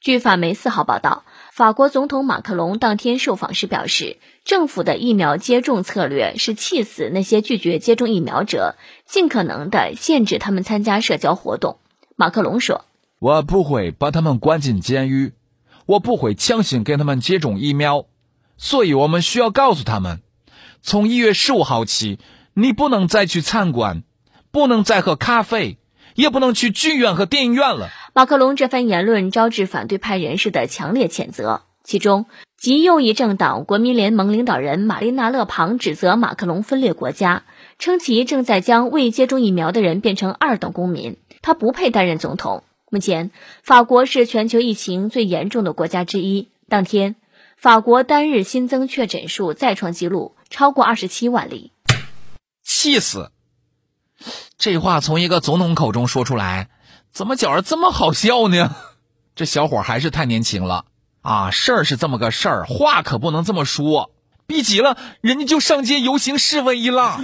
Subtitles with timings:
[0.00, 11.76] 据法媒四号报道，法国总统马克龙当天受访时表示，政府的疫苗接种策略是气死那些拒绝接种疫苗者，尽可能的限制他们参加社交活动。
[12.16, 12.86] 马克龙说
[13.20, 15.34] ：“我不会把他们关进监狱，
[15.84, 18.06] 我不会强行给他们接种疫苗，
[18.56, 20.22] 所以我们需要告诉他们，
[20.80, 22.18] 从一月十五号起，
[22.54, 24.02] 你不能再去餐馆，
[24.50, 25.76] 不能再喝咖啡。”
[26.16, 27.88] 也不能去剧院和电影院了。
[28.12, 32.26] 马克龙这番言论招致反对派人士的强烈谴责，其中
[32.58, 37.44] 极右翼政党国民联盟领导人玛丽娜·勒庞指责马克龙分裂国家，
[37.78, 42.64] 称其正在将未接种疫苗的人变成二等公民，他不配担任总统。
[42.90, 43.30] 目前，
[43.62, 46.48] 法国是全球疫情最严重的国家之一。
[46.68, 47.14] 当天，
[47.56, 51.70] 法国单日新增确诊数再创纪录，超过二十七万例。
[52.64, 53.30] 气死！
[54.58, 56.68] 这话从一个总统口中说出来，
[57.12, 58.74] 怎么觉着这么好笑呢？
[59.34, 60.84] 这小伙还是太年轻了
[61.22, 61.50] 啊！
[61.50, 64.10] 事儿是这么个事儿，话可不能这么说，
[64.46, 67.20] 逼急了人家就上街游行示威了。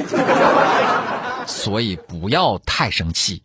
[1.46, 3.42] 所以不要太生气，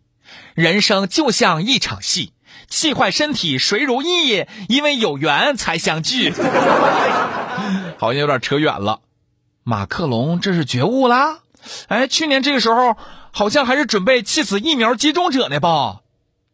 [0.54, 2.32] 人生就像一场戏，
[2.68, 4.46] 气坏身体谁如意？
[4.68, 6.32] 因为有缘才相聚。
[7.98, 9.00] 好像有点扯远了，
[9.62, 11.40] 马克龙这是觉悟啦？
[11.88, 12.96] 哎，去年这个时候。
[13.34, 16.00] 好像还是准备气死疫苗接种者呢吧？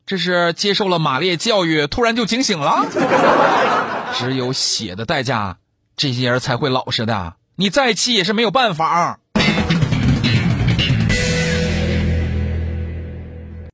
[0.09, 2.87] 这是接受了马列教育，突然就警醒了。
[4.17, 5.59] 只有血的代价，
[5.99, 7.35] 这些人才会老实的。
[7.57, 9.19] 你再气也是没有办法。